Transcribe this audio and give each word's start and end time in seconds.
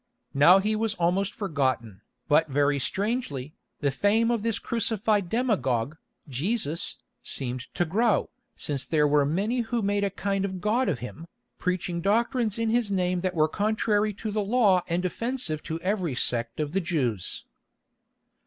Now 0.33 0.57
he 0.57 0.75
was 0.75 0.95
almost 0.95 1.35
forgotten, 1.35 2.01
but 2.27 2.49
very 2.49 2.79
strangely, 2.79 3.53
the 3.81 3.91
fame 3.91 4.31
of 4.31 4.41
this 4.41 4.57
crucified 4.57 5.29
demagogue, 5.29 5.95
Jesus, 6.27 6.97
seemed 7.21 7.71
to 7.75 7.85
grow, 7.85 8.31
since 8.55 8.83
there 8.83 9.07
were 9.07 9.27
many 9.27 9.59
who 9.59 9.83
made 9.83 10.03
a 10.03 10.09
kind 10.09 10.43
of 10.43 10.59
god 10.59 10.89
of 10.89 10.97
him, 11.05 11.27
preaching 11.59 12.01
doctrines 12.01 12.57
in 12.57 12.71
his 12.71 12.89
name 12.89 13.21
that 13.21 13.35
were 13.35 13.47
contrary 13.47 14.11
to 14.15 14.31
the 14.31 14.41
law 14.41 14.81
and 14.87 15.05
offensive 15.05 15.61
to 15.61 15.79
every 15.81 16.15
sect 16.15 16.59
of 16.59 16.71
the 16.73 16.81
Jews. 16.81 17.45